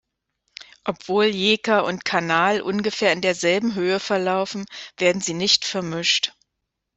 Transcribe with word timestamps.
Obwohl 0.83 1.25
Jeker 1.25 1.83
und 1.85 2.05
Kanal 2.05 2.61
ungefähr 2.61 3.13
in 3.13 3.21
derselben 3.21 3.75
Höhe 3.75 3.99
verlaufen, 3.99 4.65
werden 4.97 5.21
sie 5.21 5.35
nicht 5.35 5.63
vermischt. 5.63 6.33